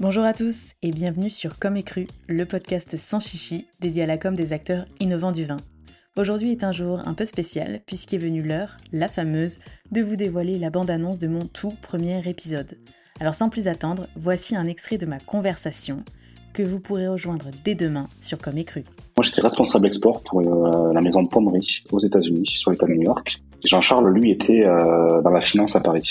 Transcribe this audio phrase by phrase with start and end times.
[0.00, 4.16] Bonjour à tous et bienvenue sur Comme Cru, le podcast sans chichi dédié à la
[4.16, 5.58] com des acteurs innovants du vin.
[6.16, 9.58] Aujourd'hui est un jour un peu spécial puisqu'est venue l'heure, la fameuse,
[9.90, 12.78] de vous dévoiler la bande-annonce de mon tout premier épisode.
[13.20, 16.04] Alors sans plus attendre, voici un extrait de ma conversation
[16.54, 18.84] que vous pourrez rejoindre dès demain sur Comme Cru.
[19.18, 22.92] Moi j'étais responsable export pour euh, la maison de pommerie aux États-Unis, sur l'État de
[22.92, 23.42] New York.
[23.64, 26.08] Jean-Charles, lui, était euh, dans la finance à Paris.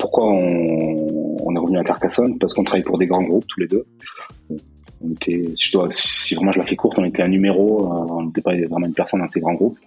[0.00, 2.38] Pourquoi on, est revenu à Carcassonne?
[2.38, 3.84] Parce qu'on travaille pour des grands groupes tous les deux.
[4.48, 7.84] On était, si, je dois, si vraiment je la fais courte, on était un numéro,
[7.84, 9.78] euh, on n'était pas vraiment une personne dans ces grands groupes.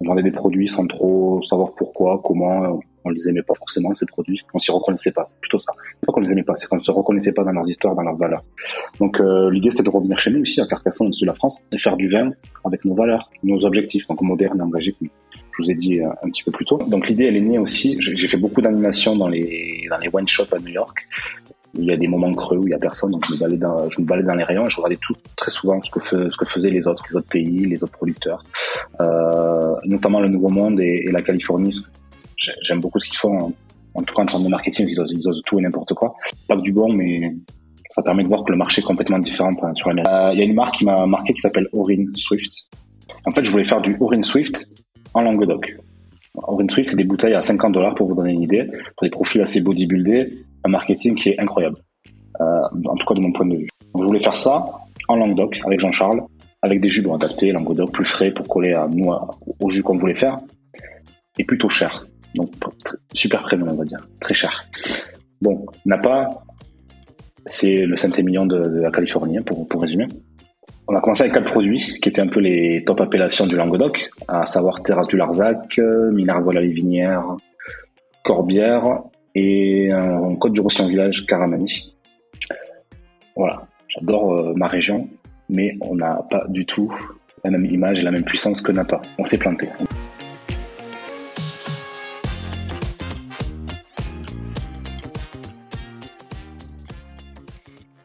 [0.00, 4.06] On vendait des produits sans trop savoir pourquoi, comment, on les aimait pas forcément ces
[4.06, 5.24] produits, on s'y reconnaissait pas.
[5.26, 5.72] C'est plutôt ça.
[6.06, 8.16] Pas qu'on les aimait pas, c'est qu'on se reconnaissait pas dans leurs histoires, dans leurs
[8.16, 8.44] valeurs.
[9.00, 11.34] Donc euh, l'idée c'était de revenir chez nous ici à Carcassonne, au sud de la
[11.34, 12.30] France, et faire du vin
[12.64, 14.94] avec nos valeurs, nos objectifs, donc moderne et engagé
[15.58, 16.78] je vous ai dit euh, un petit peu plus tôt.
[16.88, 17.96] Donc l'idée, elle est née aussi.
[18.00, 20.96] J'ai fait beaucoup d'animation dans les dans les wine shops à New York.
[21.74, 23.38] Il y a des moments creux où il y a personne, donc je me
[24.06, 24.98] baladais dans, les rayons et je regardais
[25.36, 26.00] très souvent ce que
[26.46, 28.42] faisaient les autres, les autres pays, les autres producteurs,
[29.00, 31.74] euh, notamment le Nouveau Monde et la Californie.
[32.62, 33.52] J'aime beaucoup ce qu'ils font.
[33.94, 36.14] En, tout cas, en termes de marketing, ils osent, tout et n'importe quoi.
[36.46, 37.34] Pas que du bon, mais
[37.90, 40.08] ça permet de voir que le marché est complètement différent sur l'Amérique.
[40.10, 42.52] Euh, il y a une marque qui m'a marqué qui s'appelle Orin Swift.
[43.26, 44.68] En fait, je voulais faire du Orin Swift
[45.14, 45.74] en Languedoc.
[46.34, 48.64] Orin Swift, c'est des bouteilles à 50 dollars pour vous donner une idée,
[48.96, 51.76] pour des profils assez bodybuildés, un marketing qui est incroyable,
[52.40, 52.44] euh,
[52.86, 53.68] en tout cas de mon point de vue.
[53.94, 54.64] Donc, je voulais faire ça
[55.08, 56.22] en Languedoc avec Jean-Charles,
[56.62, 59.12] avec des jus adaptés, Languedoc plus frais pour coller à nous
[59.60, 60.38] au jus qu'on voulait faire,
[61.38, 62.06] et plutôt cher.
[62.34, 62.50] Donc
[63.12, 64.64] super premium, on va dire, très cher.
[65.40, 66.28] Bon, Napa,
[67.46, 70.06] c'est le saint million de, la Californie, hein, pour, pour résumer.
[70.86, 74.10] On a commencé avec quatre produits qui étaient un peu les top appellations du Languedoc,
[74.26, 77.36] à savoir Terrasse du Larzac, Minervois la Livinière,
[78.24, 78.84] Corbière
[79.34, 81.94] et un Côte du Roussillon Village Caramani.
[83.36, 85.08] Voilà, j'adore euh, ma région,
[85.48, 86.92] mais on n'a pas du tout
[87.44, 89.00] la même image et la même puissance que Napa.
[89.18, 89.68] On s'est planté.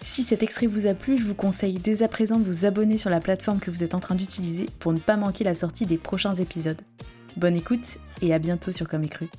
[0.03, 2.97] Si cet extrait vous a plu, je vous conseille dès à présent de vous abonner
[2.97, 5.85] sur la plateforme que vous êtes en train d'utiliser pour ne pas manquer la sortie
[5.85, 6.81] des prochains épisodes.
[7.37, 9.29] Bonne écoute et à bientôt sur Comme Écru.